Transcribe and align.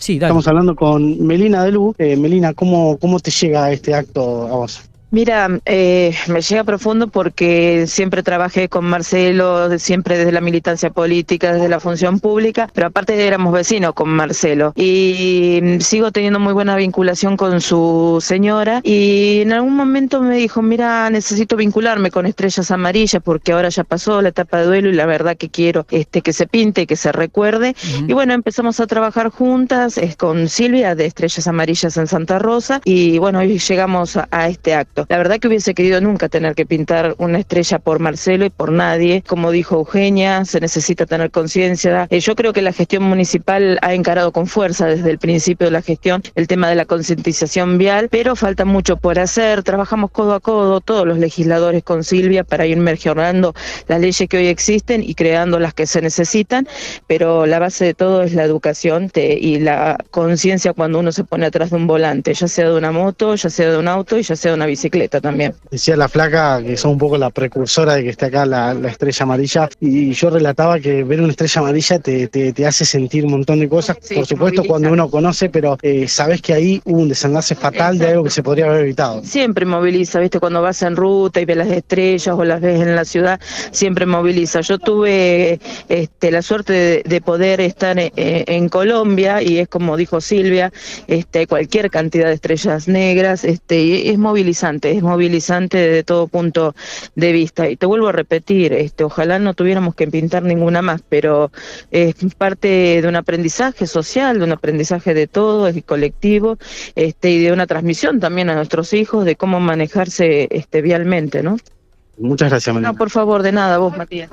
Sí. 0.00 0.14
Estamos 0.14 0.48
hablando 0.48 0.74
con 0.74 1.26
Melina 1.26 1.62
Delú. 1.62 1.94
Eh, 1.98 2.16
Melina, 2.16 2.54
¿cómo, 2.54 2.96
¿cómo 2.98 3.20
te 3.20 3.30
llega 3.30 3.70
este 3.70 3.94
acto 3.94 4.48
a 4.48 4.56
vos? 4.56 4.80
Mira, 5.12 5.48
eh, 5.64 6.14
me 6.28 6.40
llega 6.40 6.62
profundo 6.62 7.08
porque 7.08 7.88
siempre 7.88 8.22
trabajé 8.22 8.68
con 8.68 8.84
Marcelo, 8.84 9.76
siempre 9.76 10.16
desde 10.16 10.30
la 10.30 10.40
militancia 10.40 10.90
política, 10.90 11.52
desde 11.52 11.68
la 11.68 11.80
función 11.80 12.20
pública, 12.20 12.70
pero 12.72 12.86
aparte 12.86 13.26
éramos 13.26 13.52
vecinos 13.52 13.92
con 13.94 14.08
Marcelo. 14.08 14.72
Y 14.76 15.58
mm, 15.62 15.80
sigo 15.80 16.12
teniendo 16.12 16.38
muy 16.38 16.52
buena 16.52 16.76
vinculación 16.76 17.36
con 17.36 17.60
su 17.60 18.18
señora 18.24 18.82
y 18.84 19.40
en 19.40 19.52
algún 19.52 19.74
momento 19.74 20.22
me 20.22 20.36
dijo, 20.36 20.62
mira, 20.62 21.10
necesito 21.10 21.56
vincularme 21.56 22.12
con 22.12 22.24
Estrellas 22.26 22.70
Amarillas 22.70 23.20
porque 23.20 23.50
ahora 23.50 23.68
ya 23.68 23.82
pasó 23.82 24.22
la 24.22 24.28
etapa 24.28 24.58
de 24.60 24.66
duelo 24.66 24.90
y 24.90 24.92
la 24.92 25.06
verdad 25.06 25.36
que 25.36 25.48
quiero 25.48 25.86
este 25.90 26.22
que 26.22 26.32
se 26.32 26.46
pinte, 26.46 26.86
que 26.86 26.94
se 26.94 27.10
recuerde 27.10 27.74
y 28.06 28.12
bueno, 28.12 28.32
empezamos 28.32 28.78
a 28.78 28.86
trabajar 28.86 29.30
juntas 29.30 29.98
es 29.98 30.14
con 30.16 30.48
Silvia 30.48 30.94
de 30.94 31.06
Estrellas 31.06 31.48
Amarillas 31.48 31.96
en 31.96 32.06
Santa 32.06 32.38
Rosa 32.38 32.80
y 32.84 33.18
bueno, 33.18 33.40
hoy 33.40 33.58
llegamos 33.58 34.16
a, 34.16 34.28
a 34.30 34.48
este 34.48 34.74
acto. 34.74 34.99
La 35.08 35.18
verdad 35.18 35.38
que 35.38 35.48
hubiese 35.48 35.74
querido 35.74 36.00
nunca 36.00 36.28
tener 36.28 36.54
que 36.54 36.66
pintar 36.66 37.14
una 37.18 37.38
estrella 37.38 37.78
por 37.78 37.98
Marcelo 37.98 38.44
y 38.44 38.50
por 38.50 38.72
nadie. 38.72 39.22
Como 39.26 39.50
dijo 39.50 39.76
Eugenia, 39.76 40.44
se 40.44 40.60
necesita 40.60 41.06
tener 41.06 41.30
conciencia. 41.30 42.06
Eh, 42.10 42.20
yo 42.20 42.34
creo 42.36 42.52
que 42.52 42.62
la 42.62 42.72
gestión 42.72 43.02
municipal 43.04 43.78
ha 43.82 43.94
encarado 43.94 44.32
con 44.32 44.46
fuerza 44.46 44.86
desde 44.86 45.10
el 45.10 45.18
principio 45.18 45.66
de 45.66 45.70
la 45.72 45.82
gestión 45.82 46.22
el 46.34 46.46
tema 46.46 46.68
de 46.68 46.74
la 46.74 46.84
concientización 46.84 47.78
vial, 47.78 48.08
pero 48.10 48.36
falta 48.36 48.64
mucho 48.64 48.96
por 48.96 49.18
hacer. 49.18 49.62
Trabajamos 49.62 50.10
codo 50.10 50.34
a 50.34 50.40
codo 50.40 50.80
todos 50.80 51.06
los 51.06 51.18
legisladores 51.18 51.82
con 51.82 52.04
Silvia 52.04 52.44
para 52.44 52.66
ir 52.66 52.76
mejorando 52.76 53.54
las 53.88 54.00
leyes 54.00 54.28
que 54.28 54.36
hoy 54.36 54.46
existen 54.46 55.02
y 55.02 55.14
creando 55.14 55.58
las 55.58 55.74
que 55.74 55.86
se 55.86 56.00
necesitan, 56.02 56.68
pero 57.06 57.46
la 57.46 57.58
base 57.58 57.84
de 57.84 57.94
todo 57.94 58.22
es 58.22 58.34
la 58.34 58.44
educación 58.44 59.10
y 59.14 59.58
la 59.58 59.98
conciencia 60.10 60.72
cuando 60.72 60.98
uno 60.98 61.12
se 61.12 61.24
pone 61.24 61.46
atrás 61.46 61.70
de 61.70 61.76
un 61.76 61.86
volante, 61.86 62.34
ya 62.34 62.48
sea 62.48 62.68
de 62.68 62.76
una 62.76 62.92
moto, 62.92 63.34
ya 63.34 63.50
sea 63.50 63.70
de 63.70 63.78
un 63.78 63.88
auto 63.88 64.18
y 64.18 64.22
ya 64.22 64.36
sea 64.36 64.50
de 64.50 64.56
una 64.56 64.66
bicicleta 64.66 64.89
también. 65.20 65.54
Decía 65.70 65.96
la 65.96 66.08
flaca 66.08 66.62
que 66.62 66.76
son 66.76 66.92
un 66.92 66.98
poco 66.98 67.16
la 67.16 67.30
precursora 67.30 67.94
de 67.94 68.02
que 68.04 68.10
esté 68.10 68.26
acá 68.26 68.46
la, 68.46 68.74
la 68.74 68.88
estrella 68.88 69.22
amarilla 69.22 69.68
y 69.80 70.12
yo 70.12 70.30
relataba 70.30 70.78
que 70.80 71.04
ver 71.04 71.20
una 71.20 71.30
estrella 71.30 71.60
amarilla 71.60 71.98
te, 71.98 72.28
te, 72.28 72.52
te 72.52 72.66
hace 72.66 72.84
sentir 72.84 73.24
un 73.24 73.32
montón 73.32 73.60
de 73.60 73.68
cosas, 73.68 73.96
Sí, 74.00 74.14
por 74.14 74.26
supuesto 74.26 74.64
cuando 74.64 74.90
uno 74.90 75.10
conoce, 75.10 75.48
pero 75.48 75.78
eh, 75.82 76.08
sabes 76.08 76.42
que 76.42 76.52
ahí 76.54 76.82
hubo 76.84 77.00
un 77.00 77.08
desenlace 77.08 77.54
fatal 77.54 77.98
de 77.98 78.08
algo 78.08 78.24
que 78.24 78.30
se 78.30 78.42
podría 78.42 78.66
haber 78.66 78.82
evitado. 78.82 79.22
Siempre 79.24 79.64
moviliza, 79.66 80.20
¿viste? 80.20 80.40
Cuando 80.40 80.62
vas 80.62 80.82
en 80.82 80.96
ruta 80.96 81.40
y 81.40 81.44
ves 81.44 81.56
las 81.56 81.68
estrellas 81.68 82.34
o 82.36 82.44
las 82.44 82.60
ves 82.60 82.80
en 82.80 82.94
la 82.94 83.04
ciudad, 83.04 83.40
siempre 83.70 84.06
moviliza. 84.06 84.60
Yo 84.60 84.78
tuve 84.78 85.60
este, 85.88 86.30
la 86.30 86.42
suerte 86.42 86.72
de, 86.72 87.02
de 87.04 87.20
poder 87.20 87.60
estar 87.60 87.98
en, 87.98 88.10
en 88.16 88.68
Colombia 88.68 89.42
y 89.42 89.58
es 89.58 89.68
como 89.68 89.96
dijo 89.96 90.20
Silvia, 90.20 90.72
este, 91.06 91.46
cualquier 91.46 91.90
cantidad 91.90 92.28
de 92.28 92.34
estrellas 92.34 92.88
negras, 92.88 93.44
este, 93.44 93.80
y 93.82 94.08
es 94.08 94.18
movilizante, 94.18 94.79
es 94.82 95.02
movilizante 95.02 95.78
desde 95.78 96.02
todo 96.04 96.28
punto 96.28 96.74
de 97.14 97.32
vista. 97.32 97.68
Y 97.68 97.76
te 97.76 97.86
vuelvo 97.86 98.08
a 98.08 98.12
repetir, 98.12 98.72
este, 98.72 99.04
ojalá 99.04 99.38
no 99.38 99.54
tuviéramos 99.54 99.94
que 99.94 100.06
pintar 100.06 100.42
ninguna 100.42 100.82
más, 100.82 101.02
pero 101.08 101.50
es 101.90 102.14
parte 102.36 103.02
de 103.02 103.08
un 103.08 103.16
aprendizaje 103.16 103.86
social, 103.86 104.38
de 104.38 104.44
un 104.44 104.52
aprendizaje 104.52 105.14
de 105.14 105.26
todo, 105.26 105.66
es 105.66 105.82
colectivo, 105.84 106.58
este, 106.94 107.30
y 107.30 107.42
de 107.42 107.52
una 107.52 107.66
transmisión 107.66 108.20
también 108.20 108.50
a 108.50 108.54
nuestros 108.54 108.92
hijos 108.92 109.24
de 109.24 109.36
cómo 109.36 109.60
manejarse 109.60 110.48
este, 110.50 110.82
vialmente, 110.82 111.42
¿no? 111.42 111.56
Muchas 112.18 112.50
gracias, 112.50 112.74
Melina. 112.74 112.92
No, 112.92 112.98
por 112.98 113.10
favor, 113.10 113.42
de 113.42 113.52
nada, 113.52 113.78
vos, 113.78 113.96
Matías. 113.96 114.30